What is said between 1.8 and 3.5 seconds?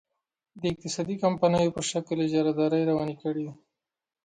شکل اجارادارۍ روانې کړي.